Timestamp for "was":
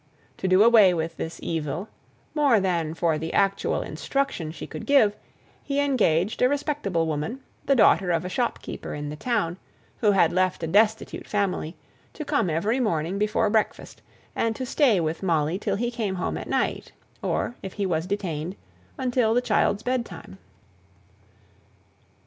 17.85-18.07